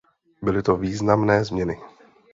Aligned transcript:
Byly 0.41 0.63
to 0.63 0.77
významné 0.77 1.45
změny. 1.45 1.77